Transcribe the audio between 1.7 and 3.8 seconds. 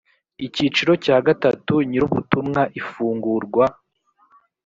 nyirubutumwa ifungurwa